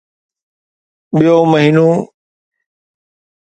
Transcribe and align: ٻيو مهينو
ٻيو 1.17 1.35
مهينو 1.51 1.89